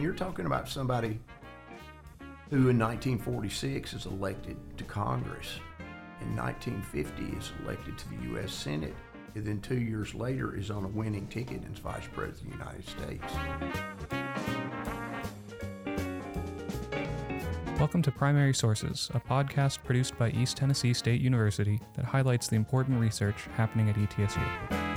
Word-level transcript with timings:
you're 0.00 0.14
talking 0.14 0.46
about 0.46 0.68
somebody 0.68 1.20
who 2.48 2.68
in 2.68 2.78
1946 2.78 3.92
is 3.92 4.06
elected 4.06 4.56
to 4.78 4.84
Congress, 4.84 5.60
in 6.22 6.34
1950 6.34 7.36
is 7.36 7.52
elected 7.64 7.98
to 7.98 8.08
the 8.08 8.16
U.S. 8.30 8.52
Senate, 8.52 8.94
and 9.34 9.46
then 9.46 9.60
two 9.60 9.78
years 9.78 10.14
later 10.14 10.56
is 10.56 10.70
on 10.70 10.84
a 10.84 10.88
winning 10.88 11.26
ticket 11.28 11.62
as 11.70 11.78
Vice 11.80 12.08
President 12.12 12.54
of 12.54 12.58
the 12.58 12.64
United 12.64 12.88
States. 12.88 13.32
Welcome 17.78 18.02
to 18.02 18.10
Primary 18.10 18.54
Sources, 18.54 19.10
a 19.14 19.20
podcast 19.20 19.84
produced 19.84 20.16
by 20.18 20.30
East 20.30 20.56
Tennessee 20.56 20.94
State 20.94 21.20
University 21.20 21.78
that 21.94 22.04
highlights 22.06 22.48
the 22.48 22.56
important 22.56 22.98
research 23.00 23.46
happening 23.56 23.90
at 23.90 23.96
ETSU. 23.96 24.89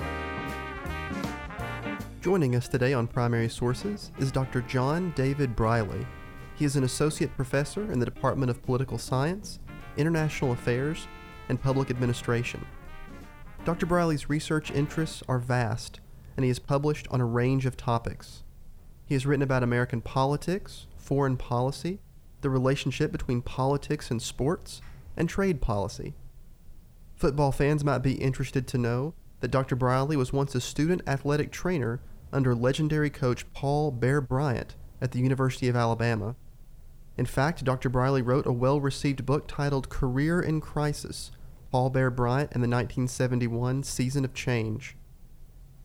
Joining 2.24 2.56
us 2.56 2.70
today 2.70 2.94
on 2.94 3.08
Primary 3.08 3.50
Sources 3.50 4.14
is 4.18 4.32
Dr. 4.32 4.62
John 4.62 5.12
David 5.14 5.58
Briley. 5.58 6.08
He 6.56 6.64
is 6.64 6.78
an 6.78 6.86
associate 6.86 7.36
professor 7.36 7.92
in 7.92 8.00
the 8.00 8.06
Department 8.06 8.50
of 8.50 8.64
Political 8.64 8.98
Science, 9.00 9.60
International 9.98 10.54
Affairs, 10.54 11.06
and 11.50 11.62
Public 11.62 11.90
Administration. 11.90 12.66
Dr. 13.66 13.86
Briley's 13.86 14.30
research 14.30 14.72
interests 14.72 15.22
are 15.28 15.38
vast, 15.38 16.00
and 16.38 16.46
he 16.46 16.48
has 16.48 16.60
published 16.60 17.10
on 17.12 17.20
a 17.20 17.26
range 17.26 17.66
of 17.66 17.76
topics. 17.76 18.44
He 19.06 19.16
has 19.16 19.26
written 19.26 19.44
about 19.44 19.62
American 19.62 20.00
politics, 20.00 20.88
foreign 20.96 21.36
policy, 21.36 22.00
the 22.40 22.50
relationship 22.50 23.12
between 23.12 23.42
politics 23.42 24.10
and 24.10 24.22
sports, 24.22 24.80
and 25.18 25.28
trade 25.28 25.60
policy. 25.60 26.14
Football 27.18 27.52
fans 27.52 27.84
might 27.84 27.98
be 27.98 28.14
interested 28.14 28.66
to 28.68 28.78
know 28.78 29.14
that 29.42 29.52
Dr. 29.52 29.76
Briley 29.76 30.16
was 30.16 30.32
once 30.32 30.56
a 30.56 30.62
student 30.62 31.02
athletic 31.06 31.52
trainer 31.52 32.00
under 32.34 32.56
legendary 32.56 33.10
coach 33.10 33.52
Paul 33.54 33.92
Bear 33.92 34.22
Bryant 34.22 34.76
at 35.02 35.12
the 35.12 35.20
University 35.20 35.68
of 35.68 35.76
Alabama. 35.76 36.36
In 37.18 37.26
fact, 37.26 37.64
Dr. 37.64 37.90
Briley 37.90 38.22
wrote 38.22 38.48
a 38.48 38.52
well 38.52 38.82
received 38.82 39.26
book 39.26 39.48
titled 39.48 39.90
Career 39.90 40.42
in 40.42 40.62
Crisis 40.62 41.32
Paul 41.72 41.90
Bear 41.90 42.10
Bryant 42.10 42.52
and 42.54 42.64
the 42.64 42.68
1971 42.68 43.84
Season 43.84 44.26
of 44.26 44.34
Change. 44.34 44.96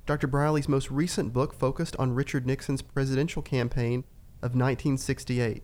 Dr. 0.07 0.27
Briley's 0.27 0.69
most 0.69 0.91
recent 0.91 1.33
book 1.33 1.53
focused 1.53 1.97
on 1.97 2.15
Richard 2.15 2.47
Nixon's 2.47 2.83
presidential 2.83 3.43
campaign 3.43 4.05
of 4.43 4.55
1968. 4.55 5.63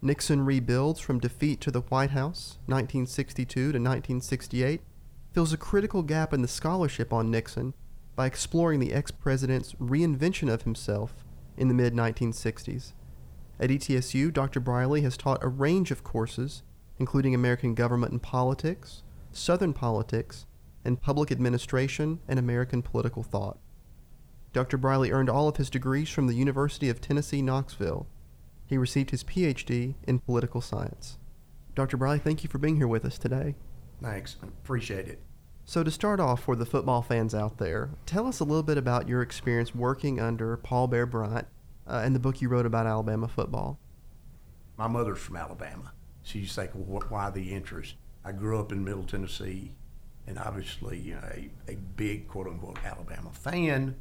Nixon 0.00 0.44
Rebuilds 0.44 1.00
from 1.00 1.18
Defeat 1.18 1.60
to 1.62 1.70
the 1.70 1.80
White 1.80 2.10
House, 2.10 2.58
1962 2.66 3.46
to 3.46 3.66
1968, 3.66 4.80
fills 5.32 5.52
a 5.52 5.58
critical 5.58 6.02
gap 6.02 6.32
in 6.32 6.42
the 6.42 6.48
scholarship 6.48 7.12
on 7.12 7.30
Nixon 7.30 7.74
by 8.16 8.26
exploring 8.26 8.80
the 8.80 8.92
ex 8.92 9.10
president's 9.10 9.74
reinvention 9.74 10.52
of 10.52 10.62
himself 10.62 11.24
in 11.56 11.68
the 11.68 11.74
mid 11.74 11.94
1960s. 11.94 12.92
At 13.60 13.70
ETSU, 13.70 14.32
Dr. 14.32 14.60
Briley 14.60 15.02
has 15.02 15.16
taught 15.16 15.44
a 15.44 15.48
range 15.48 15.90
of 15.90 16.04
courses, 16.04 16.62
including 16.98 17.34
American 17.34 17.74
Government 17.74 18.12
and 18.12 18.22
Politics, 18.22 19.02
Southern 19.32 19.72
Politics, 19.72 20.46
and 20.84 21.00
Public 21.00 21.30
Administration 21.30 22.20
and 22.28 22.38
American 22.38 22.82
Political 22.82 23.22
Thought. 23.22 23.58
Dr. 24.52 24.78
Briley 24.78 25.10
earned 25.10 25.28
all 25.28 25.48
of 25.48 25.56
his 25.56 25.68
degrees 25.68 26.08
from 26.08 26.26
the 26.26 26.34
University 26.34 26.88
of 26.88 27.00
Tennessee, 27.00 27.42
Knoxville. 27.42 28.06
He 28.66 28.78
received 28.78 29.10
his 29.10 29.24
PhD 29.24 29.94
in 30.06 30.18
political 30.20 30.60
science. 30.60 31.18
Dr. 31.74 31.96
Briley, 31.96 32.18
thank 32.18 32.42
you 32.42 32.48
for 32.48 32.58
being 32.58 32.76
here 32.76 32.88
with 32.88 33.04
us 33.04 33.18
today. 33.18 33.54
Thanks. 34.02 34.36
Appreciate 34.42 35.08
it. 35.08 35.20
So, 35.68 35.82
to 35.82 35.90
start 35.90 36.20
off 36.20 36.44
for 36.44 36.54
the 36.54 36.64
football 36.64 37.02
fans 37.02 37.34
out 37.34 37.58
there, 37.58 37.90
tell 38.06 38.28
us 38.28 38.38
a 38.38 38.44
little 38.44 38.62
bit 38.62 38.78
about 38.78 39.08
your 39.08 39.20
experience 39.20 39.74
working 39.74 40.20
under 40.20 40.56
Paul 40.56 40.86
Bear 40.86 41.06
Bryant 41.06 41.48
uh, 41.88 42.02
and 42.04 42.14
the 42.14 42.20
book 42.20 42.40
you 42.40 42.48
wrote 42.48 42.66
about 42.66 42.86
Alabama 42.86 43.26
football. 43.26 43.76
My 44.76 44.86
mother's 44.86 45.18
from 45.18 45.34
Alabama. 45.34 45.92
She 46.22 46.38
used 46.40 46.54
to 46.54 46.60
think, 46.60 46.70
well, 46.76 47.02
why 47.08 47.30
the 47.30 47.52
interest? 47.52 47.96
I 48.24 48.30
grew 48.30 48.60
up 48.60 48.70
in 48.70 48.84
Middle 48.84 49.02
Tennessee, 49.02 49.72
and 50.28 50.38
obviously, 50.38 51.00
you 51.00 51.14
know, 51.16 51.28
a, 51.34 51.50
a 51.66 51.74
big 51.74 52.28
quote 52.28 52.46
unquote 52.46 52.78
Alabama 52.84 53.30
fan. 53.32 53.96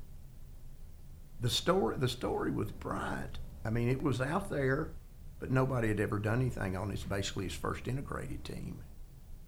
The 1.42 1.50
story, 1.50 1.98
the 1.98 2.08
story 2.08 2.52
with 2.52 2.80
Bryant, 2.80 3.40
I 3.66 3.72
mean, 3.72 3.90
it 3.90 4.04
was 4.04 4.22
out 4.22 4.52
there, 4.52 4.92
but 5.40 5.50
nobody 5.50 5.88
had 5.88 6.00
ever 6.00 6.20
done 6.20 6.42
anything 6.42 6.78
on 6.78 6.92
it. 6.92 6.94
It's 6.94 7.04
basically 7.04 7.46
his 7.46 7.54
first 7.54 7.88
integrated 7.88 8.44
team, 8.44 8.84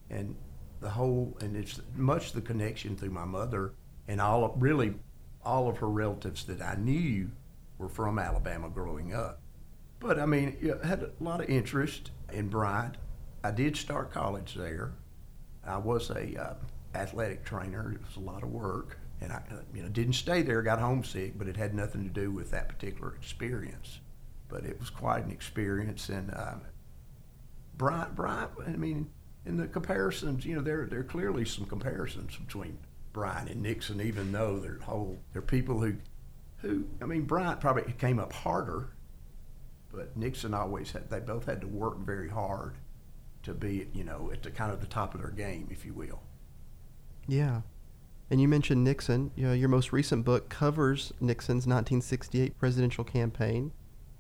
and 0.09 0.35
the 0.79 0.89
whole, 0.89 1.37
and 1.41 1.55
it's 1.55 1.81
much 1.95 2.33
the 2.33 2.41
connection 2.41 2.95
through 2.95 3.09
my 3.09 3.25
mother 3.25 3.73
and 4.07 4.21
all 4.21 4.45
of, 4.45 4.51
really 4.61 4.93
all 5.43 5.67
of 5.69 5.77
her 5.77 5.89
relatives 5.89 6.45
that 6.45 6.61
I 6.61 6.75
knew 6.75 7.29
were 7.77 7.89
from 7.89 8.19
Alabama 8.19 8.69
growing 8.69 9.13
up. 9.13 9.39
But 9.99 10.19
I 10.19 10.25
mean, 10.25 10.55
had 10.83 11.03
a 11.03 11.11
lot 11.19 11.41
of 11.41 11.49
interest 11.49 12.11
in 12.31 12.49
Bryant. 12.49 12.97
I 13.43 13.51
did 13.51 13.75
start 13.75 14.11
college 14.11 14.55
there. 14.55 14.93
I 15.65 15.77
was 15.77 16.09
a 16.09 16.41
uh, 16.41 16.53
athletic 16.95 17.43
trainer. 17.43 17.93
It 17.93 18.05
was 18.05 18.15
a 18.17 18.19
lot 18.19 18.43
of 18.43 18.49
work, 18.49 18.99
and 19.21 19.31
I, 19.31 19.41
you 19.73 19.83
know, 19.83 19.89
didn't 19.89 20.13
stay 20.13 20.41
there. 20.41 20.61
Got 20.61 20.79
homesick, 20.79 21.37
but 21.37 21.47
it 21.47 21.57
had 21.57 21.73
nothing 21.73 22.03
to 22.03 22.09
do 22.09 22.31
with 22.31 22.51
that 22.51 22.69
particular 22.69 23.15
experience. 23.15 23.99
But 24.49 24.63
it 24.65 24.79
was 24.79 24.89
quite 24.89 25.25
an 25.25 25.31
experience, 25.31 26.09
and 26.09 26.33
um, 26.35 26.61
Bryant, 27.75 28.15
Bryant. 28.15 28.51
I 28.65 28.71
mean, 28.71 29.09
in 29.47 29.57
the 29.57 29.67
comparisons, 29.67 30.45
you 30.45 30.55
know, 30.55 30.61
there 30.61 30.85
there 30.85 30.99
are 30.99 31.03
clearly 31.03 31.45
some 31.45 31.65
comparisons 31.65 32.35
between 32.35 32.77
Bryant 33.13 33.49
and 33.49 33.63
Nixon, 33.63 34.01
even 34.01 34.31
though 34.31 34.59
they're 34.59 34.79
whole. 34.79 35.17
They're 35.33 35.41
people 35.41 35.79
who 35.79 35.95
who 36.57 36.85
I 37.01 37.05
mean, 37.05 37.23
Bryant 37.23 37.61
probably 37.61 37.93
came 37.93 38.19
up 38.19 38.33
harder, 38.33 38.89
but 39.91 40.15
Nixon 40.17 40.53
always 40.53 40.91
had. 40.91 41.09
They 41.09 41.19
both 41.19 41.45
had 41.45 41.61
to 41.61 41.67
work 41.67 41.99
very 41.99 42.29
hard 42.29 42.75
to 43.43 43.53
be, 43.53 43.87
you 43.93 44.03
know, 44.03 44.29
at 44.33 44.43
the 44.43 44.51
kind 44.51 44.71
of 44.71 44.81
the 44.81 44.87
top 44.87 45.15
of 45.15 45.21
their 45.21 45.31
game, 45.31 45.67
if 45.71 45.85
you 45.85 45.93
will. 45.93 46.21
Yeah. 47.27 47.61
And 48.29 48.41
you 48.41 48.47
mentioned 48.49 48.83
Nixon. 48.83 49.31
You 49.35 49.47
know, 49.47 49.53
your 49.53 49.69
most 49.69 49.93
recent 49.93 50.25
book 50.25 50.49
covers 50.49 51.13
Nixon's 51.21 51.65
1968 51.65 52.59
presidential 52.59 53.05
campaign. 53.05 53.71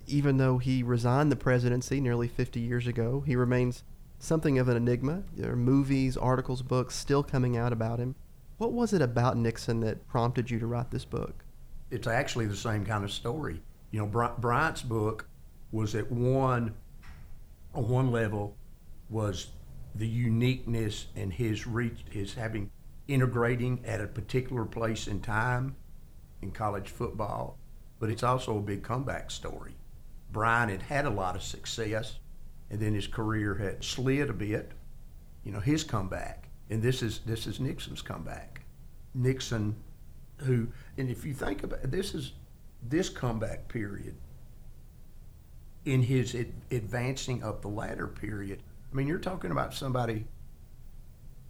Even 0.05 0.37
though 0.37 0.57
he 0.57 0.81
resigned 0.81 1.29
the 1.29 1.35
presidency 1.35 1.99
nearly 1.99 2.29
50 2.29 2.61
years 2.61 2.87
ago, 2.87 3.21
he 3.27 3.35
remains 3.35 3.83
something 4.19 4.59
of 4.59 4.67
an 4.67 4.77
enigma. 4.77 5.23
There 5.35 5.51
are 5.51 5.55
movies, 5.55 6.17
articles, 6.17 6.61
books 6.61 6.95
still 6.95 7.23
coming 7.23 7.57
out 7.57 7.73
about 7.73 7.99
him. 7.99 8.15
What 8.57 8.73
was 8.73 8.93
it 8.93 9.01
about 9.01 9.37
Nixon 9.37 9.81
that 9.81 10.07
prompted 10.07 10.49
you 10.49 10.59
to 10.59 10.67
write 10.67 10.91
this 10.91 11.05
book? 11.05 11.43
it's 11.91 12.07
actually 12.07 12.45
the 12.47 12.55
same 12.55 12.85
kind 12.85 13.03
of 13.03 13.11
story. 13.11 13.61
You 13.91 13.99
know, 13.99 14.33
Bryant's 14.37 14.81
book 14.81 15.27
was 15.71 15.95
at 15.95 16.11
one 16.11 16.73
on 17.73 17.87
one 17.87 18.11
level 18.11 18.55
was 19.09 19.47
the 19.95 20.07
uniqueness 20.07 21.07
and 21.15 21.31
his 21.31 21.65
reach, 21.65 21.99
his 22.09 22.33
having 22.33 22.69
integrating 23.07 23.81
at 23.85 24.01
a 24.01 24.07
particular 24.07 24.65
place 24.65 25.07
in 25.07 25.21
time 25.21 25.75
in 26.41 26.51
college 26.51 26.89
football, 26.89 27.57
but 27.99 28.09
it's 28.09 28.23
also 28.23 28.57
a 28.57 28.61
big 28.61 28.83
comeback 28.83 29.31
story. 29.31 29.75
Bryant 30.31 30.71
had 30.71 30.81
had 30.81 31.05
a 31.05 31.09
lot 31.09 31.35
of 31.35 31.41
success, 31.41 32.19
and 32.69 32.79
then 32.79 32.93
his 32.93 33.07
career 33.07 33.55
had 33.55 33.83
slid 33.83 34.29
a 34.29 34.33
bit. 34.33 34.71
You 35.43 35.51
know, 35.51 35.59
his 35.59 35.83
comeback, 35.83 36.49
and 36.69 36.81
this 36.81 37.01
is 37.01 37.19
this 37.25 37.47
is 37.47 37.59
Nixon's 37.59 38.01
comeback. 38.01 38.61
Nixon 39.13 39.75
who, 40.39 40.67
and 40.97 41.09
if 41.09 41.25
you 41.25 41.33
think 41.33 41.63
about 41.63 41.83
it, 41.83 41.91
this 41.91 42.13
is 42.13 42.33
this 42.87 43.09
comeback 43.09 43.67
period 43.67 44.15
in 45.85 46.03
his 46.03 46.35
ad- 46.35 46.53
advancing 46.69 47.43
up 47.43 47.61
the 47.61 47.67
ladder 47.67 48.07
period. 48.07 48.61
I 48.91 48.95
mean, 48.95 49.07
you're 49.07 49.19
talking 49.19 49.51
about 49.51 49.73
somebody 49.73 50.27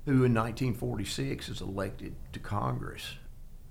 who 0.06 0.24
in 0.24 0.34
1946 0.34 1.50
is 1.50 1.62
elected 1.62 2.16
to 2.34 2.40
Congress, 2.40 3.16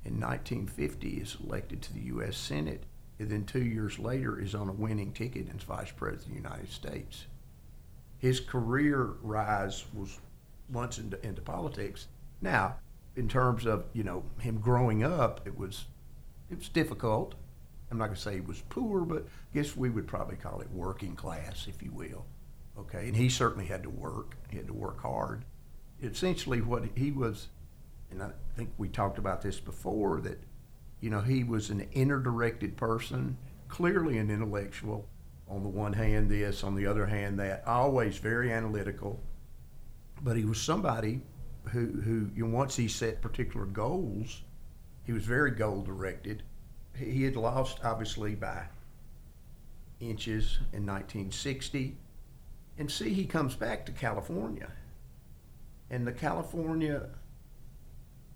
in 0.05 0.21
1950 0.21 1.09
is 1.09 1.37
elected 1.43 1.83
to 1.83 1.95
the 1.95 2.01
U.S. 2.03 2.37
Senate, 2.37 2.85
and 3.19 3.31
then 3.31 3.45
two 3.45 3.65
years 3.65 3.99
later 3.99 4.39
is 4.39 4.55
on 4.55 4.69
a 4.69 4.73
winning 4.73 5.13
ticket 5.13 5.47
as 5.55 5.63
Vice 5.63 5.91
President 5.91 6.37
of 6.37 6.43
the 6.43 6.49
United 6.49 6.71
States. 6.71 7.27
His 8.27 8.41
career 8.41 9.13
rise 9.23 9.85
was 9.95 10.19
once 10.69 10.99
into, 10.99 11.25
into 11.25 11.41
politics. 11.41 12.09
Now, 12.41 12.75
in 13.15 13.29
terms 13.29 13.67
of 13.67 13.85
you 13.93 14.03
know 14.03 14.25
him 14.41 14.59
growing 14.59 15.05
up, 15.05 15.47
it 15.47 15.57
was 15.57 15.85
it 16.51 16.59
was 16.59 16.69
difficult. 16.69 17.37
I'm 17.89 17.99
not 17.99 18.07
going 18.07 18.17
to 18.17 18.21
say 18.21 18.35
he 18.35 18.41
was 18.41 18.65
poor, 18.69 19.03
but 19.03 19.23
I 19.23 19.55
guess 19.55 19.77
we 19.77 19.91
would 19.91 20.09
probably 20.09 20.35
call 20.35 20.61
it 20.61 20.69
working 20.73 21.15
class, 21.15 21.69
if 21.69 21.81
you 21.81 21.93
will. 21.93 22.27
Okay, 22.77 23.07
and 23.07 23.15
he 23.15 23.29
certainly 23.29 23.67
had 23.67 23.85
to 23.85 23.91
work. 23.91 24.35
He 24.51 24.57
had 24.57 24.67
to 24.67 24.75
work 24.75 25.03
hard. 25.03 25.45
Essentially, 26.03 26.61
what 26.61 26.83
he 26.97 27.13
was, 27.13 27.47
and 28.11 28.21
I 28.21 28.31
think 28.57 28.71
we 28.77 28.89
talked 28.89 29.19
about 29.19 29.41
this 29.41 29.61
before, 29.61 30.21
that 30.23 30.43
you 31.01 31.11
know 31.11 31.21
he 31.21 31.45
was 31.45 31.71
an 31.71 31.87
inner-directed 31.93 32.77
person, 32.77 33.39
clearly 33.69 34.19
an 34.19 34.33
intellectual. 34.33 35.07
On 35.49 35.63
the 35.63 35.69
one 35.69 35.93
hand, 35.93 36.31
this; 36.31 36.65
on 36.65 36.75
the 36.75 36.87
other 36.87 37.07
hand, 37.07 37.39
that. 37.39 37.63
Always 37.67 38.19
very 38.19 38.53
analytical, 38.53 39.23
but 40.23 40.37
he 40.37 40.45
was 40.45 40.61
somebody 40.61 41.21
who, 41.69 41.87
who 42.01 42.31
you 42.35 42.47
know, 42.47 42.57
once 42.57 42.77
he 42.77 42.89
set 42.89 43.21
particular 43.21 43.67
goals, 43.67 44.43
he 45.05 45.13
was 45.13 45.25
very 45.25 45.51
goal 45.51 45.83
directed. 45.83 46.43
He, 46.97 47.11
he 47.11 47.23
had 47.25 47.37
lost, 47.37 47.81
obviously, 47.85 48.35
by 48.35 48.67
inches 50.01 50.59
in 50.73 50.85
1960. 50.87 51.97
And 52.79 52.91
see, 52.91 53.13
he 53.13 53.25
comes 53.25 53.55
back 53.55 53.87
to 53.87 53.93
California. 53.93 54.71
And 55.91 56.07
the 56.07 56.13
California, 56.13 57.09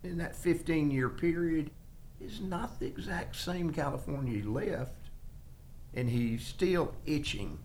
in 0.03 0.19
that 0.19 0.37
15 0.37 0.91
year 0.91 1.09
period, 1.09 1.71
is 2.21 2.41
not 2.41 2.79
the 2.79 2.87
exact 2.87 3.37
same 3.37 3.73
California 3.73 4.39
he 4.39 4.43
left. 4.43 4.95
And 5.95 6.09
he's 6.09 6.47
still 6.47 6.95
itching, 7.05 7.59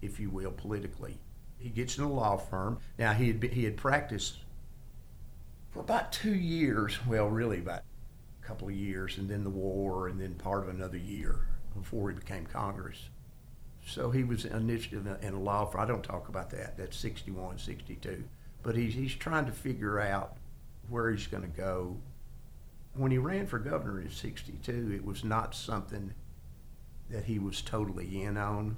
if 0.00 0.18
you 0.18 0.30
will, 0.30 0.50
politically. 0.50 1.18
He 1.58 1.70
gets 1.70 1.98
in 1.98 2.04
a 2.04 2.12
law 2.12 2.36
firm. 2.36 2.78
Now, 2.98 3.12
he 3.12 3.26
had, 3.26 3.40
been, 3.40 3.50
he 3.50 3.64
had 3.64 3.76
practiced 3.76 4.38
for 5.70 5.80
about 5.80 6.12
two 6.12 6.34
years, 6.34 6.98
well, 7.06 7.28
really 7.28 7.58
about 7.58 7.82
a 8.42 8.46
couple 8.46 8.68
of 8.68 8.74
years, 8.74 9.18
and 9.18 9.28
then 9.28 9.44
the 9.44 9.50
war, 9.50 10.08
and 10.08 10.20
then 10.20 10.34
part 10.34 10.62
of 10.62 10.74
another 10.74 10.96
year 10.96 11.46
before 11.76 12.10
he 12.10 12.16
became 12.16 12.46
Congress. 12.46 13.10
So 13.86 14.10
he 14.10 14.24
was 14.24 14.44
initially 14.44 15.00
in 15.22 15.34
a 15.34 15.40
law 15.40 15.64
firm. 15.64 15.80
I 15.80 15.86
don't 15.86 16.02
talk 16.02 16.28
about 16.28 16.50
that. 16.50 16.76
That's 16.76 16.96
61, 16.96 17.58
62. 17.58 18.24
But 18.62 18.76
he's, 18.76 18.94
he's 18.94 19.14
trying 19.14 19.46
to 19.46 19.52
figure 19.52 20.00
out 20.00 20.36
where 20.88 21.10
he's 21.10 21.26
going 21.26 21.42
to 21.42 21.48
go. 21.48 21.96
When 22.94 23.10
he 23.10 23.18
ran 23.18 23.46
for 23.46 23.58
governor 23.58 24.00
in 24.00 24.10
62, 24.10 24.92
it 24.94 25.04
was 25.04 25.24
not 25.24 25.54
something 25.54 26.12
that 27.10 27.24
he 27.24 27.38
was 27.38 27.60
totally 27.62 28.22
in 28.22 28.36
on. 28.36 28.76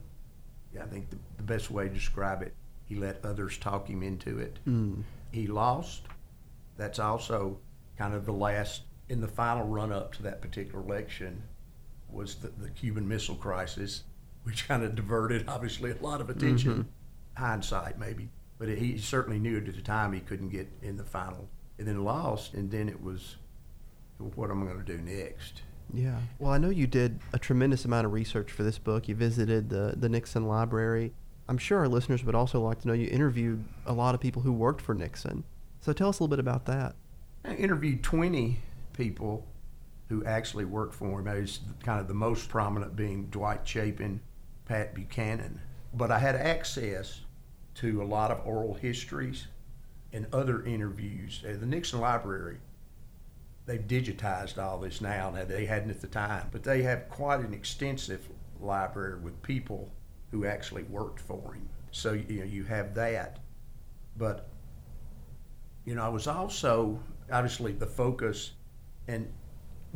I 0.80 0.84
think 0.84 1.10
the, 1.10 1.18
the 1.36 1.42
best 1.42 1.70
way 1.70 1.88
to 1.88 1.94
describe 1.94 2.42
it, 2.42 2.54
he 2.84 2.94
let 2.94 3.24
others 3.24 3.58
talk 3.58 3.88
him 3.88 4.02
into 4.02 4.38
it. 4.38 4.58
Mm. 4.68 5.02
He 5.32 5.46
lost. 5.46 6.02
That's 6.76 6.98
also 6.98 7.58
kind 7.98 8.14
of 8.14 8.24
the 8.24 8.32
last, 8.32 8.82
in 9.08 9.20
the 9.20 9.28
final 9.28 9.66
run 9.66 9.92
up 9.92 10.14
to 10.14 10.22
that 10.22 10.40
particular 10.40 10.80
election, 10.80 11.42
was 12.08 12.36
the, 12.36 12.48
the 12.48 12.70
Cuban 12.70 13.06
Missile 13.06 13.34
Crisis 13.34 14.04
which 14.44 14.66
kind 14.66 14.82
of 14.82 14.94
diverted, 14.94 15.44
obviously, 15.48 15.90
a 15.90 15.96
lot 15.96 16.20
of 16.20 16.30
attention. 16.30 16.70
Mm-hmm. 16.72 17.42
Hindsight, 17.42 17.98
maybe. 17.98 18.30
But 18.58 18.68
he 18.68 18.98
certainly 18.98 19.38
knew 19.38 19.58
at 19.58 19.66
the 19.66 19.80
time 19.80 20.12
he 20.12 20.20
couldn't 20.20 20.50
get 20.50 20.68
in 20.82 20.96
the 20.96 21.04
final. 21.04 21.48
And 21.78 21.86
then 21.86 22.04
lost, 22.04 22.54
and 22.54 22.70
then 22.70 22.88
it 22.88 23.02
was, 23.02 23.36
what 24.18 24.50
am 24.50 24.62
I 24.62 24.66
going 24.66 24.84
to 24.84 24.96
do 24.96 25.02
next? 25.02 25.62
Yeah. 25.94 26.18
Well, 26.38 26.52
I 26.52 26.58
know 26.58 26.70
you 26.70 26.86
did 26.86 27.20
a 27.32 27.38
tremendous 27.38 27.84
amount 27.84 28.06
of 28.06 28.12
research 28.12 28.50
for 28.50 28.62
this 28.62 28.78
book. 28.78 29.08
You 29.08 29.14
visited 29.14 29.68
the, 29.68 29.94
the 29.96 30.08
Nixon 30.08 30.46
Library. 30.46 31.12
I'm 31.48 31.58
sure 31.58 31.78
our 31.78 31.88
listeners 31.88 32.24
would 32.24 32.34
also 32.34 32.60
like 32.60 32.80
to 32.82 32.88
know 32.88 32.94
you 32.94 33.08
interviewed 33.08 33.64
a 33.86 33.92
lot 33.92 34.14
of 34.14 34.20
people 34.20 34.42
who 34.42 34.52
worked 34.52 34.80
for 34.80 34.94
Nixon. 34.94 35.44
So 35.80 35.92
tell 35.92 36.08
us 36.08 36.20
a 36.20 36.22
little 36.22 36.30
bit 36.36 36.40
about 36.40 36.66
that. 36.66 36.94
I 37.44 37.54
interviewed 37.54 38.02
20 38.02 38.60
people 38.92 39.46
who 40.08 40.24
actually 40.24 40.64
worked 40.64 40.94
for 40.94 41.20
him. 41.20 41.26
It 41.26 41.40
was 41.40 41.60
kind 41.82 42.00
of 42.00 42.08
the 42.08 42.14
most 42.14 42.48
prominent 42.48 42.96
being 42.96 43.26
Dwight 43.26 43.66
Chapin, 43.66 44.20
Pat 44.66 44.94
Buchanan. 44.94 45.60
But 45.94 46.10
I 46.10 46.18
had 46.18 46.36
access 46.36 47.20
to 47.76 48.02
a 48.02 48.04
lot 48.04 48.30
of 48.30 48.46
oral 48.46 48.74
histories 48.74 49.46
and 50.12 50.26
other 50.32 50.64
interviews. 50.64 51.42
At 51.46 51.60
the 51.60 51.66
Nixon 51.66 52.00
Library, 52.00 52.58
they've 53.70 53.86
digitized 53.86 54.58
all 54.58 54.78
this 54.78 55.00
now. 55.00 55.30
Now 55.30 55.44
they 55.44 55.64
hadn't 55.64 55.90
at 55.90 56.00
the 56.00 56.08
time, 56.08 56.48
but 56.50 56.64
they 56.64 56.82
have 56.82 57.08
quite 57.08 57.38
an 57.40 57.54
extensive 57.54 58.28
library 58.60 59.20
with 59.20 59.40
people 59.42 59.92
who 60.32 60.44
actually 60.44 60.82
worked 60.84 61.20
for 61.20 61.54
him. 61.54 61.68
So 61.92 62.12
you 62.12 62.40
know 62.40 62.44
you 62.44 62.64
have 62.64 62.94
that, 62.96 63.38
but 64.16 64.48
you 65.84 65.94
know 65.94 66.02
I 66.02 66.08
was 66.08 66.26
also 66.26 66.98
obviously 67.30 67.72
the 67.72 67.86
focus 67.86 68.52
and 69.06 69.32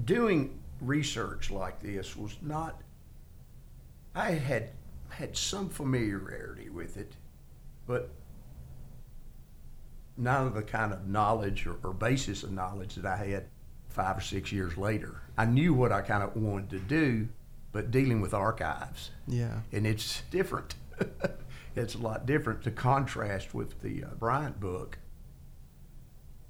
doing 0.05 0.61
research 0.81 1.50
like 1.50 1.81
this 1.81 2.17
was 2.17 2.37
not 2.43 2.81
I 4.15 4.32
had 4.32 4.71
had 5.09 5.37
some 5.37 5.69
familiarity 5.69 6.69
with 6.71 6.97
it, 6.97 7.15
but 7.88 8.11
none 10.17 10.47
of 10.47 10.55
the 10.55 10.62
kind 10.62 10.93
of 10.93 11.09
knowledge 11.09 11.67
or, 11.67 11.76
or, 11.82 11.93
basis 11.93 12.44
of 12.44 12.53
knowledge 12.53 12.94
that 12.94 13.06
I 13.06 13.17
had 13.17 13.47
five 13.94 14.19
or 14.19 14.20
six 14.20 14.52
years 14.52 14.76
later. 14.76 15.23
I 15.37 15.46
knew 15.46 15.73
what 15.75 15.93
I 15.93 16.02
kind 16.02 16.23
of 16.23 16.37
wanted 16.37 16.70
to 16.70 16.79
do, 16.79 17.29
but 17.73 17.91
dealing 17.91 18.20
with 18.20 18.35
archives. 18.35 19.11
Yeah. 19.26 19.61
And 19.73 19.87
it's 19.87 20.23
different. 20.31 20.75
it's 21.76 21.94
a 21.94 21.99
lot 21.99 22.26
different 22.26 22.62
to 22.64 22.70
contrast 22.70 23.55
with 23.55 23.81
the 23.81 24.05
uh, 24.05 24.14
Bryant 24.19 24.61
book. 24.61 24.99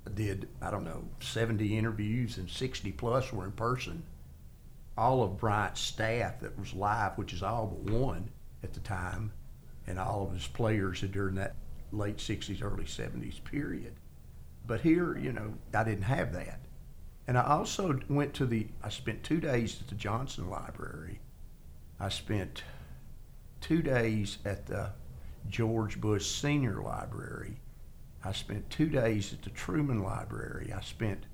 I 0.06 0.10
did, 0.10 0.48
I 0.60 0.70
don't 0.70 0.84
know, 0.84 1.04
70 1.20 1.78
interviews 1.78 2.36
and 2.36 2.50
60 2.50 2.92
plus 2.92 3.32
were 3.32 3.44
in 3.44 3.52
person 3.52 4.04
all 4.96 5.22
of 5.22 5.38
Bryant's 5.38 5.80
staff 5.80 6.40
that 6.40 6.58
was 6.58 6.72
live, 6.74 7.18
which 7.18 7.32
is 7.32 7.42
all 7.42 7.66
but 7.66 7.92
one 7.92 8.30
at 8.62 8.72
the 8.72 8.80
time, 8.80 9.32
and 9.86 9.98
all 9.98 10.24
of 10.24 10.32
his 10.32 10.46
players 10.46 11.00
during 11.00 11.34
that 11.34 11.56
late 11.92 12.18
60s, 12.18 12.62
early 12.62 12.84
70s 12.84 13.42
period. 13.44 13.94
But 14.66 14.80
here, 14.80 15.18
you 15.18 15.32
know, 15.32 15.54
I 15.74 15.84
didn't 15.84 16.02
have 16.02 16.32
that. 16.32 16.60
And 17.26 17.38
I 17.38 17.42
also 17.42 17.98
went 18.08 18.34
to 18.34 18.46
the, 18.46 18.66
I 18.82 18.90
spent 18.90 19.22
two 19.22 19.40
days 19.40 19.80
at 19.80 19.88
the 19.88 19.94
Johnson 19.94 20.50
Library. 20.50 21.20
I 21.98 22.08
spent 22.10 22.62
two 23.60 23.82
days 23.82 24.38
at 24.44 24.66
the 24.66 24.90
George 25.48 26.00
Bush 26.00 26.26
Senior 26.26 26.82
Library. 26.82 27.60
I 28.24 28.32
spent 28.32 28.68
two 28.70 28.88
days 28.88 29.32
at 29.32 29.42
the 29.42 29.50
Truman 29.50 30.02
Library. 30.02 30.72
I 30.74 30.80
spent 30.80 31.26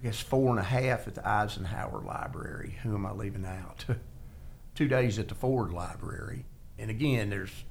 I 0.00 0.04
guess 0.04 0.20
four 0.20 0.50
and 0.50 0.58
a 0.58 0.62
half 0.62 1.06
at 1.06 1.14
the 1.14 1.28
Eisenhower 1.28 2.00
Library. 2.00 2.76
Who 2.82 2.94
am 2.94 3.04
I 3.04 3.12
leaving 3.12 3.44
out? 3.44 3.84
Two 4.74 4.88
days 4.88 5.18
at 5.18 5.28
the 5.28 5.34
Ford 5.34 5.72
Library. 5.72 6.46
And 6.78 6.90
again, 6.90 7.28
there's 7.28 7.64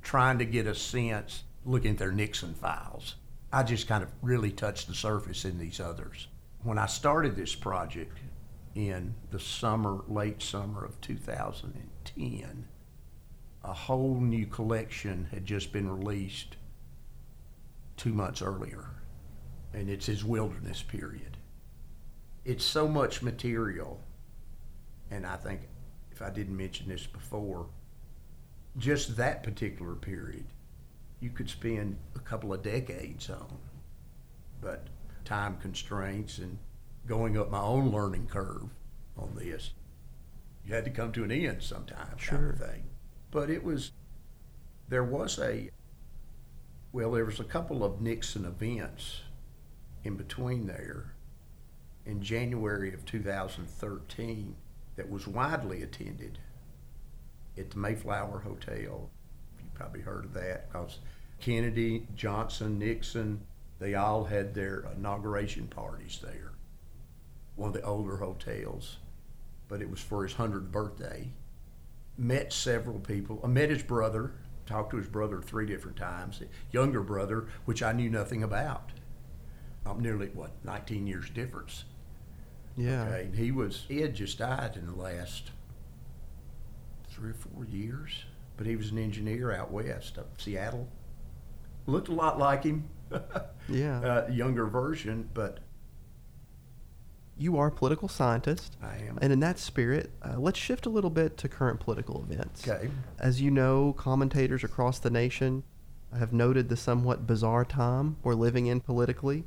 trying 0.00 0.38
to 0.38 0.46
get 0.46 0.66
a 0.66 0.74
sense, 0.74 1.42
looking 1.66 1.90
at 1.90 1.98
their 1.98 2.12
Nixon 2.12 2.54
files. 2.54 3.16
I 3.52 3.64
just 3.64 3.86
kind 3.86 4.02
of 4.02 4.08
really 4.22 4.50
touched 4.50 4.88
the 4.88 4.94
surface 4.94 5.44
in 5.44 5.58
these 5.58 5.78
others. 5.78 6.28
When 6.62 6.78
I 6.78 6.86
started 6.86 7.36
this 7.36 7.54
project 7.54 8.18
in 8.74 9.14
the 9.30 9.40
summer, 9.40 10.02
late 10.08 10.42
summer 10.42 10.84
of 10.84 11.00
2010, 11.00 12.68
a 13.64 13.72
whole 13.72 14.20
new 14.20 14.46
collection 14.46 15.28
had 15.30 15.46
just 15.46 15.72
been 15.72 15.88
released 15.88 16.56
two 17.96 18.12
months 18.12 18.42
earlier, 18.42 18.90
and 19.72 19.88
it's 19.88 20.06
his 20.06 20.24
wilderness 20.24 20.82
period 20.82 21.38
it's 22.48 22.64
so 22.64 22.88
much 22.88 23.20
material, 23.20 24.00
and 25.10 25.26
I 25.26 25.36
think 25.36 25.68
if 26.10 26.22
I 26.22 26.30
didn't 26.30 26.56
mention 26.56 26.88
this 26.88 27.06
before, 27.06 27.66
just 28.78 29.18
that 29.18 29.42
particular 29.42 29.94
period, 29.94 30.46
you 31.20 31.28
could 31.28 31.50
spend 31.50 31.98
a 32.16 32.20
couple 32.20 32.54
of 32.54 32.62
decades 32.62 33.28
on. 33.28 33.58
But 34.62 34.86
time 35.28 35.58
constraints 35.58 36.38
and 36.38 36.56
going 37.06 37.36
up 37.36 37.50
my 37.50 37.60
own 37.60 37.90
learning 37.90 38.26
curve 38.26 38.70
on 39.18 39.34
this, 39.36 39.72
you 40.64 40.74
had 40.74 40.84
to 40.84 40.90
come 40.90 41.12
to 41.12 41.22
an 41.22 41.30
end 41.30 41.62
sometime, 41.62 42.16
sure. 42.16 42.38
kind 42.38 42.50
of 42.50 42.58
thing. 42.58 42.84
But 43.30 43.50
it 43.50 43.62
was, 43.62 43.92
there 44.88 45.04
was 45.04 45.38
a, 45.38 45.70
well, 46.92 47.12
there 47.12 47.26
was 47.26 47.40
a 47.40 47.44
couple 47.44 47.84
of 47.84 48.00
Nixon 48.00 48.46
events 48.46 49.20
in 50.02 50.16
between 50.16 50.66
there 50.66 51.12
in 52.06 52.22
January 52.22 52.94
of 52.94 53.04
2013 53.04 54.56
that 54.96 55.10
was 55.10 55.28
widely 55.28 55.82
attended 55.82 56.38
at 57.58 57.70
the 57.70 57.78
Mayflower 57.78 58.38
Hotel. 58.38 59.10
You 59.58 59.70
probably 59.74 60.00
heard 60.00 60.24
of 60.24 60.32
that 60.34 60.72
because 60.72 61.00
Kennedy, 61.38 62.06
Johnson, 62.16 62.78
Nixon, 62.78 63.40
they 63.78 63.94
all 63.94 64.24
had 64.24 64.54
their 64.54 64.86
inauguration 64.96 65.66
parties 65.68 66.20
there. 66.22 66.52
One 67.56 67.68
of 67.68 67.74
the 67.74 67.82
older 67.82 68.16
hotels, 68.16 68.98
but 69.68 69.82
it 69.82 69.90
was 69.90 70.00
for 70.00 70.24
his 70.24 70.34
100th 70.34 70.70
birthday. 70.70 71.32
Met 72.16 72.52
several 72.52 72.98
people. 72.98 73.40
I 73.44 73.46
met 73.46 73.70
his 73.70 73.82
brother, 73.82 74.32
talked 74.66 74.90
to 74.90 74.96
his 74.96 75.06
brother 75.06 75.40
three 75.40 75.66
different 75.66 75.96
times, 75.96 76.42
younger 76.72 77.02
brother, 77.02 77.46
which 77.64 77.82
I 77.82 77.92
knew 77.92 78.10
nothing 78.10 78.42
about. 78.42 78.90
I'm 79.86 80.00
nearly, 80.00 80.28
what, 80.28 80.50
19 80.64 81.06
years 81.06 81.30
difference. 81.30 81.84
Yeah. 82.76 83.04
Okay. 83.04 83.28
He 83.34 83.50
was 83.50 83.84
he 83.88 84.00
had 84.00 84.14
just 84.14 84.38
died 84.38 84.76
in 84.76 84.86
the 84.86 84.94
last 84.94 85.50
three 87.10 87.30
or 87.30 87.34
four 87.34 87.64
years, 87.64 88.24
but 88.56 88.66
he 88.66 88.76
was 88.76 88.92
an 88.92 88.98
engineer 88.98 89.52
out 89.52 89.72
west 89.72 90.16
of 90.16 90.26
Seattle. 90.38 90.88
Looked 91.86 92.08
a 92.08 92.12
lot 92.12 92.38
like 92.38 92.62
him. 92.62 92.88
yeah. 93.68 94.00
Uh, 94.00 94.28
younger 94.30 94.66
version, 94.66 95.28
but 95.34 95.58
you 97.36 97.56
are 97.56 97.68
a 97.68 97.72
political 97.72 98.08
scientist. 98.08 98.76
I 98.82 98.96
am. 99.08 99.18
And 99.22 99.32
in 99.32 99.40
that 99.40 99.58
spirit, 99.58 100.10
uh, 100.22 100.38
let's 100.38 100.58
shift 100.58 100.86
a 100.86 100.90
little 100.90 101.10
bit 101.10 101.36
to 101.38 101.48
current 101.48 101.80
political 101.80 102.24
events. 102.28 102.66
Okay. 102.66 102.90
As 103.18 103.40
you 103.40 103.50
know, 103.50 103.94
commentators 103.96 104.64
across 104.64 104.98
the 104.98 105.10
nation 105.10 105.62
have 106.18 106.32
noted 106.32 106.68
the 106.68 106.76
somewhat 106.76 107.26
bizarre 107.26 107.64
time 107.64 108.16
we're 108.22 108.34
living 108.34 108.66
in 108.66 108.80
politically 108.80 109.44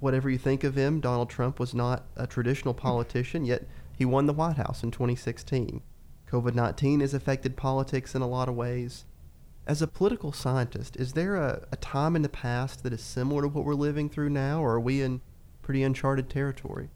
whatever 0.00 0.28
you 0.28 0.38
think 0.38 0.64
of 0.64 0.74
him, 0.74 1.00
Donald 1.00 1.30
Trump 1.30 1.58
was 1.58 1.74
not 1.74 2.04
a 2.16 2.26
traditional 2.26 2.74
politician, 2.74 3.44
yet 3.44 3.66
he 3.96 4.04
won 4.04 4.26
the 4.26 4.32
White 4.32 4.56
House 4.56 4.82
in 4.82 4.90
2016. 4.90 5.82
COVID 6.30 6.54
19 6.54 7.00
has 7.00 7.14
affected 7.14 7.56
politics 7.56 8.14
in 8.14 8.22
a 8.22 8.28
lot 8.28 8.48
of 8.48 8.56
ways. 8.56 9.04
As 9.66 9.80
a 9.80 9.86
political 9.86 10.30
scientist, 10.30 10.94
is 10.96 11.14
there 11.14 11.36
a, 11.36 11.66
a 11.72 11.76
time 11.76 12.16
in 12.16 12.22
the 12.22 12.28
past 12.28 12.82
that 12.82 12.92
is 12.92 13.02
similar 13.02 13.42
to 13.42 13.48
what 13.48 13.64
we're 13.64 13.74
living 13.74 14.10
through 14.10 14.28
now, 14.28 14.60
or 14.62 14.74
are 14.74 14.80
we 14.80 15.00
in 15.00 15.22
pretty 15.62 15.82
uncharted 15.82 16.28
territory? 16.28 16.90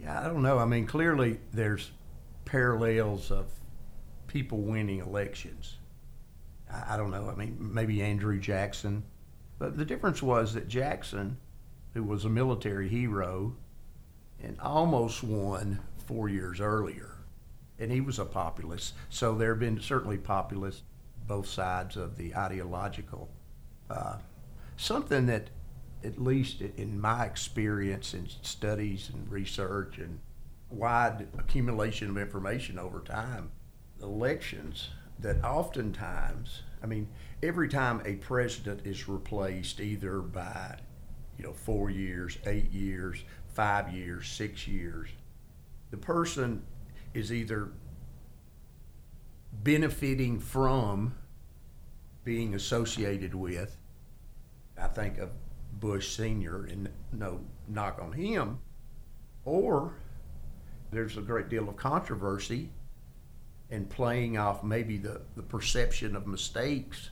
Yeah, 0.00 0.20
I 0.20 0.24
don't 0.24 0.42
know. 0.42 0.58
I 0.58 0.64
mean, 0.64 0.86
clearly 0.86 1.38
there's 1.52 1.92
parallels 2.44 3.30
of 3.30 3.46
people 4.26 4.58
winning 4.58 4.98
elections. 4.98 5.76
I, 6.68 6.94
I 6.94 6.96
don't 6.96 7.12
know. 7.12 7.30
I 7.30 7.36
mean, 7.36 7.56
maybe 7.60 8.02
Andrew 8.02 8.40
Jackson. 8.40 9.04
But 9.60 9.76
the 9.76 9.84
difference 9.84 10.20
was 10.20 10.54
that 10.54 10.66
Jackson, 10.66 11.36
who 11.94 12.02
was 12.02 12.24
a 12.24 12.28
military 12.28 12.88
hero, 12.88 13.54
and 14.42 14.58
almost 14.60 15.22
won 15.22 15.78
four 16.06 16.28
years 16.28 16.60
earlier. 16.60 17.18
And 17.78 17.92
he 17.92 18.00
was 18.00 18.18
a 18.18 18.24
populist. 18.24 18.94
So 19.10 19.36
there 19.36 19.50
have 19.50 19.60
been 19.60 19.80
certainly 19.80 20.18
populists 20.18 20.82
both 21.26 21.46
sides 21.46 21.96
of 21.96 22.16
the 22.16 22.34
ideological. 22.34 23.28
Uh, 23.88 24.16
something 24.76 25.26
that, 25.26 25.50
at 26.04 26.20
least 26.20 26.60
in 26.60 27.00
my 27.00 27.24
experience 27.24 28.14
in 28.14 28.28
studies 28.42 29.10
and 29.12 29.30
research 29.30 29.98
and 29.98 30.20
wide 30.70 31.26
accumulation 31.38 32.10
of 32.10 32.16
information 32.16 32.78
over 32.78 33.00
time, 33.00 33.50
elections 34.02 34.90
that 35.18 35.42
oftentimes, 35.44 36.62
I 36.82 36.86
mean, 36.86 37.08
every 37.42 37.68
time 37.68 38.00
a 38.04 38.14
president 38.14 38.86
is 38.86 39.08
replaced 39.08 39.80
either 39.80 40.20
by, 40.20 40.78
you 41.36 41.44
know, 41.44 41.52
four 41.52 41.90
years, 41.90 42.38
eight 42.46 42.70
years, 42.72 43.22
five 43.52 43.92
years, 43.92 44.28
six 44.28 44.66
years, 44.66 45.10
the 45.90 45.96
person 45.96 46.62
is 47.12 47.32
either 47.32 47.72
benefiting 49.62 50.40
from 50.40 51.14
being 52.24 52.54
associated 52.54 53.34
with. 53.34 53.76
I 54.78 54.88
think 54.88 55.18
Bush 55.72 56.16
Sr., 56.16 56.64
and 56.64 56.88
no 57.12 57.40
knock 57.68 58.00
on 58.00 58.12
him, 58.12 58.58
or 59.44 59.94
there's 60.90 61.16
a 61.16 61.20
great 61.20 61.48
deal 61.48 61.68
of 61.68 61.76
controversy 61.76 62.70
and 63.70 63.88
playing 63.88 64.36
off 64.36 64.64
maybe 64.64 64.96
the, 64.96 65.20
the 65.36 65.42
perception 65.42 66.16
of 66.16 66.26
mistakes. 66.26 67.10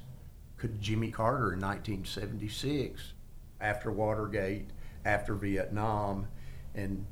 Could 0.57 0.81
Jimmy 0.81 1.11
Carter 1.11 1.53
in 1.53 1.61
1976, 1.61 3.13
after 3.61 3.93
Watergate, 3.93 4.71
after 5.05 5.35
Vietnam, 5.35 6.27
and 6.75 7.07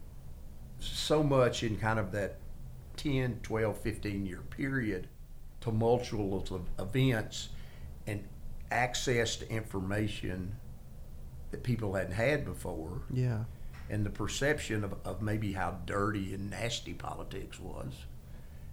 so 0.80 1.22
much 1.22 1.62
in 1.62 1.76
kind 1.76 1.98
of 1.98 2.10
that 2.12 2.38
10, 2.96 3.40
12, 3.42 3.78
15 3.78 4.26
year 4.26 4.42
period, 4.50 5.08
tumultuous 5.66 6.52
of 6.52 6.62
events 6.78 7.48
and 8.06 8.22
access 8.70 9.34
to 9.34 9.50
information 9.50 10.54
that 11.50 11.64
people 11.64 11.94
hadn't 11.94 12.12
had 12.12 12.44
before. 12.44 13.02
Yeah. 13.12 13.44
And 13.90 14.06
the 14.06 14.10
perception 14.10 14.84
of, 14.84 14.94
of 15.04 15.22
maybe 15.22 15.52
how 15.52 15.78
dirty 15.84 16.34
and 16.34 16.50
nasty 16.50 16.94
politics 16.94 17.58
was. 17.58 17.92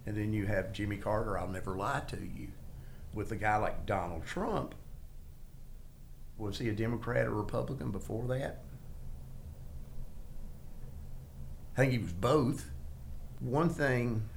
And 0.06 0.16
then 0.16 0.32
you 0.32 0.46
have 0.46 0.72
Jimmy 0.72 0.96
Carter, 0.96 1.36
I'll 1.36 1.48
never 1.48 1.76
lie 1.76 2.02
to 2.08 2.16
you. 2.16 2.48
With 3.12 3.32
a 3.32 3.36
guy 3.36 3.56
like 3.56 3.86
Donald 3.86 4.24
Trump, 4.24 4.76
was 6.38 6.58
he 6.58 6.68
a 6.68 6.72
Democrat 6.72 7.26
or 7.26 7.30
Republican 7.30 7.90
before 7.90 8.26
that? 8.28 8.62
I 11.76 11.80
think 11.80 11.92
he 11.92 11.98
was 11.98 12.12
both. 12.12 12.70
One 13.40 13.68
thing 13.68 14.28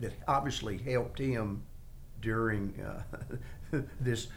that 0.00 0.12
obviously 0.26 0.78
helped 0.78 1.18
him 1.18 1.62
during 2.20 2.74
uh, 2.80 3.78
this 4.00 4.28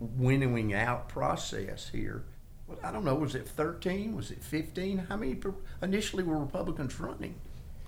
winnowing 0.00 0.74
out 0.74 1.08
process 1.08 1.88
here. 1.88 2.24
Well, 2.66 2.78
I 2.82 2.90
don't 2.90 3.04
know, 3.04 3.14
was 3.14 3.34
it 3.34 3.46
13? 3.46 4.16
Was 4.16 4.30
it 4.30 4.42
15? 4.42 4.98
How 5.08 5.16
many 5.16 5.38
initially 5.82 6.22
were 6.22 6.38
Republicans 6.38 6.98
running? 6.98 7.34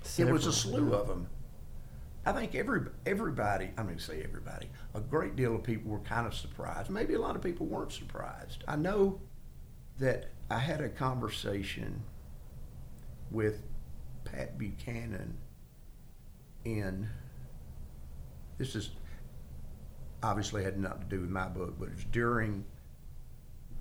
Several. 0.03 0.35
It 0.35 0.39
was 0.39 0.47
a 0.47 0.53
slew 0.53 0.93
of 0.93 1.07
them. 1.07 1.27
I 2.25 2.31
think 2.31 2.55
every 2.55 2.81
everybody, 3.05 3.71
I'm 3.77 3.85
going 3.85 3.97
to 3.97 4.03
say 4.03 4.21
everybody, 4.23 4.69
a 4.93 5.01
great 5.01 5.35
deal 5.35 5.55
of 5.55 5.63
people 5.63 5.91
were 5.91 5.99
kind 5.99 6.25
of 6.25 6.33
surprised. 6.33 6.89
Maybe 6.89 7.15
a 7.15 7.19
lot 7.19 7.35
of 7.35 7.41
people 7.41 7.65
weren't 7.65 7.91
surprised. 7.91 8.63
I 8.67 8.77
know 8.77 9.19
that 9.99 10.29
I 10.49 10.59
had 10.59 10.79
a 10.79 10.89
conversation 10.89 12.01
with 13.29 13.63
Pat 14.23 14.57
Buchanan 14.57 15.37
in 16.63 17.09
this 18.57 18.75
is 18.75 18.91
obviously 20.21 20.63
had 20.63 20.79
nothing 20.79 21.01
to 21.01 21.07
do 21.07 21.21
with 21.21 21.29
my 21.29 21.47
book, 21.47 21.75
but 21.79 21.89
it's 21.89 22.03
during 22.05 22.63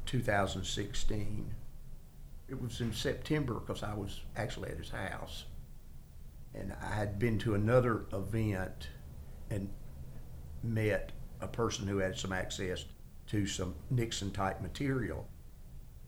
2016. 0.07 1.55
It 2.49 2.61
was 2.61 2.81
in 2.81 2.93
September 2.93 3.55
because 3.55 3.83
I 3.83 3.95
was 3.95 4.21
actually 4.37 4.71
at 4.71 4.79
his 4.79 4.91
house. 4.91 5.45
And 6.55 6.75
I 6.83 6.95
had 6.95 7.19
been 7.19 7.39
to 7.41 7.55
another 7.55 8.05
event 8.13 8.89
and 9.51 9.71
met 10.63 11.13
a 11.41 11.49
person 11.49 11.87
who 11.87 11.99
had 11.99 12.19
some 12.19 12.33
access 12.33 12.85
to 13.29 13.47
some 13.47 13.75
Nixon 13.91 14.31
type 14.31 14.61
material. 14.61 15.27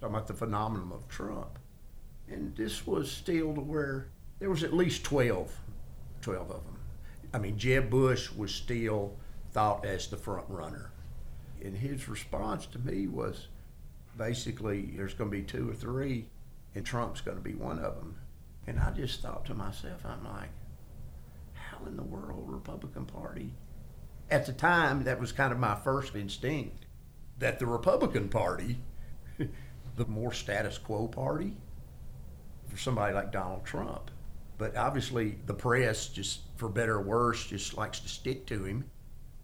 Talking 0.01 0.17
about 0.17 0.27
the 0.27 0.35
phenomenon 0.35 0.93
of 0.93 1.09
Trump. 1.09 1.59
And 2.29 2.55
this 2.57 2.87
was 2.87 3.11
still 3.11 3.55
to 3.55 3.61
where 3.61 4.09
there 4.39 4.51
was 4.51 4.65
at 4.65 4.75
least 4.75 5.05
12, 5.05 5.51
12 6.21 6.51
of 6.51 6.65
them. 6.65 6.74
I 7.35 7.39
mean, 7.39 7.59
Jeb 7.59 7.91
Bush 7.91 8.31
was 8.31 8.55
still 8.55 9.17
thought 9.51 9.85
as 9.85 10.07
the 10.07 10.17
front 10.17 10.49
runner. 10.49 10.93
And 11.63 11.77
his 11.77 12.09
response 12.09 12.65
to 12.67 12.79
me 12.79 13.09
was 13.09 13.49
basically, 14.17 14.93
there's 14.97 15.15
going 15.15 15.31
to 15.33 15.37
be 15.37 15.43
two 15.43 15.69
or 15.69 15.75
three, 15.75 16.27
and 16.77 16.87
Trump's 16.87 17.21
going 17.21 17.37
to 17.37 17.43
be 17.43 17.55
one 17.55 17.81
of 17.81 17.97
them. 17.97 18.17
And 18.69 18.79
I 18.79 18.93
just 18.93 19.21
thought 19.21 19.45
to 19.47 19.55
myself, 19.55 20.07
I'm 20.07 20.25
like, 20.25 20.51
how 21.55 21.85
in 21.87 21.97
the 21.97 22.05
world, 22.05 22.45
Republican 22.47 23.05
Party? 23.05 23.51
At 24.31 24.47
the 24.47 24.53
time, 24.53 25.03
that 25.03 25.21
was 25.21 25.33
kind 25.33 25.53
of 25.53 25.59
my 25.59 25.75
first 25.75 26.15
instinct 26.15 26.87
that 27.41 27.59
the 27.59 27.67
Republican 27.67 28.29
Party, 28.29 28.79
the 29.97 30.07
more 30.07 30.33
status 30.33 30.79
quo 30.79 31.09
party, 31.09 31.57
for 32.69 32.77
somebody 32.77 33.13
like 33.13 33.33
Donald 33.33 33.65
Trump. 33.65 34.13
But 34.57 34.77
obviously, 34.77 35.39
the 35.47 35.55
press, 35.55 36.09
just 36.09 36.41
for 36.57 36.69
better 36.69 36.97
or 36.97 37.03
worse, 37.03 37.47
just 37.47 37.77
likes 37.77 38.01
to 38.01 38.09
stick 38.09 38.47
to 38.47 38.65
him 38.65 38.85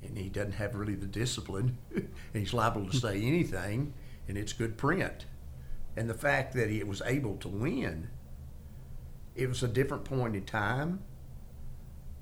and 0.02 0.16
he 0.16 0.28
doesn't 0.28 0.52
have 0.52 0.74
really 0.74 0.94
the 0.94 1.06
discipline. 1.06 1.76
and 1.94 2.08
he's 2.32 2.54
liable 2.54 2.86
to 2.86 2.96
say 2.96 3.20
anything, 3.22 3.92
and 4.28 4.38
it's 4.38 4.52
good 4.52 4.76
print. 4.76 5.26
And 5.96 6.08
the 6.08 6.14
fact 6.14 6.54
that 6.54 6.70
he 6.70 6.82
was 6.84 7.02
able 7.04 7.36
to 7.36 7.48
win, 7.48 8.08
it 9.34 9.48
was 9.48 9.62
a 9.62 9.68
different 9.68 10.04
point 10.04 10.36
in 10.36 10.44
time. 10.44 11.02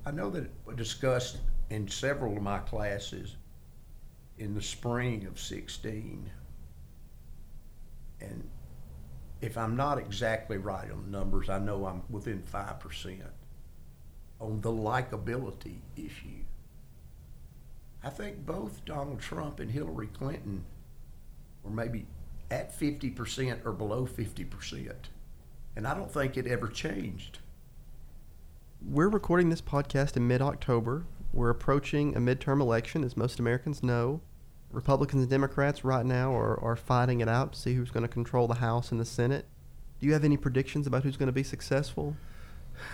I 0.05 0.11
know 0.11 0.29
that 0.31 0.43
it 0.43 0.75
discussed 0.75 1.37
in 1.69 1.87
several 1.87 2.35
of 2.35 2.43
my 2.43 2.59
classes 2.59 3.35
in 4.37 4.53
the 4.53 4.61
spring 4.61 5.25
of 5.25 5.39
16. 5.39 6.29
And 8.21 8.49
if 9.41 9.57
I'm 9.57 9.75
not 9.75 9.97
exactly 9.97 10.57
right 10.57 10.91
on 10.91 11.03
the 11.03 11.17
numbers, 11.17 11.49
I 11.49 11.59
know 11.59 11.85
I'm 11.85 12.03
within 12.09 12.43
5% 12.43 13.21
on 14.39 14.61
the 14.61 14.71
likability 14.71 15.79
issue. 15.95 16.43
I 18.03 18.09
think 18.09 18.45
both 18.45 18.85
Donald 18.85 19.19
Trump 19.19 19.59
and 19.59 19.71
Hillary 19.71 20.07
Clinton 20.07 20.63
were 21.63 21.71
maybe 21.71 22.05
at 22.49 22.77
50% 22.77 23.65
or 23.65 23.71
below 23.73 24.05
50%. 24.05 24.93
And 25.75 25.87
I 25.87 25.93
don't 25.93 26.11
think 26.11 26.37
it 26.37 26.47
ever 26.47 26.67
changed. 26.67 27.39
We're 28.81 29.09
recording 29.09 29.49
this 29.49 29.61
podcast 29.61 30.15
in 30.15 30.27
mid 30.27 30.41
October. 30.41 31.05
We're 31.33 31.49
approaching 31.49 32.15
a 32.15 32.19
midterm 32.19 32.61
election, 32.61 33.03
as 33.03 33.15
most 33.15 33.39
Americans 33.39 33.83
know. 33.83 34.21
Republicans 34.71 35.21
and 35.23 35.29
Democrats 35.29 35.83
right 35.83 36.05
now 36.05 36.33
are, 36.35 36.59
are 36.63 36.75
fighting 36.75 37.21
it 37.21 37.29
out 37.29 37.53
to 37.53 37.59
see 37.59 37.73
who's 37.73 37.89
going 37.91 38.03
to 38.03 38.09
control 38.09 38.47
the 38.47 38.55
House 38.55 38.91
and 38.91 38.99
the 38.99 39.05
Senate. 39.05 39.45
Do 39.99 40.05
you 40.05 40.13
have 40.13 40.23
any 40.23 40.37
predictions 40.37 40.87
about 40.87 41.03
who's 41.03 41.17
going 41.17 41.27
to 41.27 41.33
be 41.33 41.43
successful? 41.43 42.15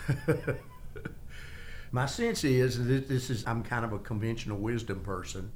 My 1.92 2.06
sense 2.06 2.44
is 2.44 2.84
that 2.86 3.08
this 3.08 3.30
is 3.30 3.46
I'm 3.46 3.64
kind 3.64 3.86
of 3.86 3.94
a 3.94 4.00
conventional 4.00 4.58
wisdom 4.58 5.02
person. 5.02 5.52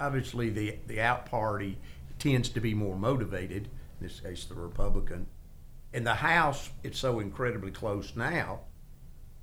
Obviously, 0.00 0.50
the 0.50 0.78
the 0.86 1.00
out 1.00 1.26
party 1.26 1.78
tends 2.18 2.48
to 2.50 2.60
be 2.60 2.74
more 2.74 2.96
motivated. 2.96 3.68
In 4.00 4.06
this 4.06 4.20
case, 4.20 4.44
the 4.44 4.54
Republican. 4.54 5.26
In 5.92 6.04
the 6.04 6.14
House, 6.14 6.70
it's 6.82 6.98
so 6.98 7.20
incredibly 7.20 7.70
close 7.70 8.14
now. 8.16 8.60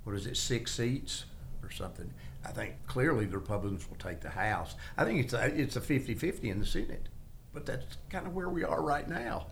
What 0.04 0.16
is 0.16 0.26
it, 0.26 0.36
six 0.36 0.74
seats 0.74 1.24
or 1.62 1.70
something? 1.70 2.12
I 2.44 2.50
think 2.50 2.74
clearly 2.86 3.26
the 3.26 3.38
Republicans 3.38 3.88
will 3.88 3.96
take 3.96 4.20
the 4.20 4.30
House. 4.30 4.74
I 4.96 5.04
think 5.04 5.20
it's 5.20 5.32
a, 5.32 5.44
it's 5.46 5.76
a 5.76 5.80
50-50 5.80 6.44
in 6.44 6.58
the 6.58 6.66
Senate. 6.66 7.08
But 7.52 7.66
that's 7.66 7.98
kind 8.08 8.26
of 8.26 8.34
where 8.34 8.48
we 8.48 8.64
are 8.64 8.82
right 8.82 9.08
now. 9.08 9.48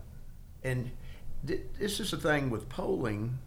And 0.63 0.91
th- 1.45 1.61
this 1.79 1.99
is 1.99 2.11
the 2.11 2.17
thing 2.17 2.49
with 2.49 2.67
polling. 2.67 3.37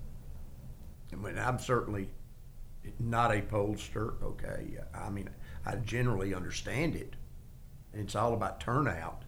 I 1.12 1.16
mean, 1.16 1.38
I'm 1.38 1.58
certainly 1.58 2.08
not 2.98 3.32
a 3.32 3.40
pollster, 3.40 4.20
okay. 4.22 4.78
I 4.94 5.10
mean, 5.10 5.30
I 5.66 5.76
generally 5.76 6.34
understand 6.34 6.94
it. 6.94 7.14
It's 7.92 8.14
all 8.14 8.34
about 8.34 8.60
turnout. 8.60 9.22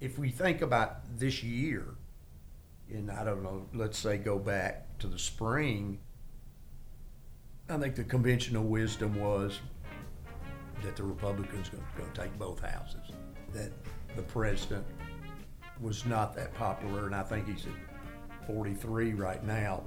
If 0.00 0.18
we 0.18 0.30
think 0.30 0.62
about 0.62 1.18
this 1.18 1.42
year, 1.42 1.94
and 2.90 3.10
I 3.10 3.24
don't 3.24 3.42
know, 3.42 3.66
let's 3.74 3.98
say 3.98 4.18
go 4.18 4.38
back 4.38 4.98
to 4.98 5.06
the 5.06 5.18
spring, 5.18 6.00
I 7.70 7.78
think 7.78 7.94
the 7.94 8.04
conventional 8.04 8.64
wisdom 8.64 9.14
was 9.20 9.60
that 10.82 10.96
the 10.96 11.04
Republicans 11.04 11.70
were 11.70 11.78
going 11.96 12.10
to 12.12 12.20
take 12.20 12.36
both 12.38 12.60
houses, 12.60 13.12
that 13.52 13.70
the 14.16 14.22
president 14.22 14.84
was 15.80 16.04
not 16.04 16.34
that 16.34 16.52
popular, 16.54 17.06
and 17.06 17.14
I 17.14 17.22
think 17.22 17.46
he's 17.46 17.66
at 17.66 18.46
43 18.46 19.14
right 19.14 19.44
now. 19.44 19.84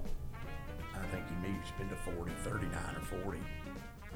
I 0.96 1.06
think 1.08 1.24
he 1.28 1.48
needs 1.48 1.68
to 1.72 1.78
been 1.78 1.90
to 1.90 1.96
40, 2.16 2.32
39 2.44 2.96
or 2.96 3.22
40. 3.24 3.40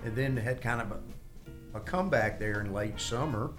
And 0.06 0.16
then 0.16 0.38
had 0.38 0.62
kind 0.62 0.82
of 0.82 0.92
a, 0.92 1.78
a 1.78 1.80
comeback 1.82 2.40
there 2.40 2.62
in 2.62 2.72
late 2.72 3.00
summer. 3.00 3.52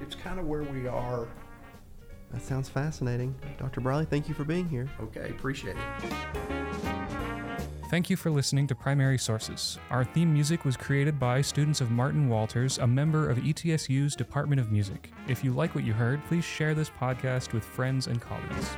It's 0.00 0.14
kind 0.14 0.38
of 0.38 0.46
where 0.46 0.62
we 0.62 0.86
are. 0.86 1.26
That 2.32 2.42
sounds 2.42 2.68
fascinating. 2.68 3.34
Dr. 3.58 3.80
Briley, 3.80 4.04
thank 4.04 4.28
you 4.28 4.34
for 4.34 4.44
being 4.44 4.68
here. 4.68 4.88
Okay, 5.00 5.30
appreciate 5.30 5.76
it. 5.76 6.99
Thank 7.90 8.08
you 8.08 8.16
for 8.16 8.30
listening 8.30 8.68
to 8.68 8.76
Primary 8.76 9.18
Sources. 9.18 9.76
Our 9.90 10.04
theme 10.04 10.32
music 10.32 10.64
was 10.64 10.76
created 10.76 11.18
by 11.18 11.40
students 11.40 11.80
of 11.80 11.90
Martin 11.90 12.28
Walters, 12.28 12.78
a 12.78 12.86
member 12.86 13.28
of 13.28 13.38
ETSU's 13.38 14.14
Department 14.14 14.60
of 14.60 14.70
Music. 14.70 15.10
If 15.26 15.42
you 15.42 15.50
like 15.52 15.74
what 15.74 15.82
you 15.82 15.92
heard, 15.92 16.24
please 16.26 16.44
share 16.44 16.72
this 16.72 16.88
podcast 16.88 17.52
with 17.52 17.64
friends 17.64 18.06
and 18.06 18.20
colleagues. 18.20 18.76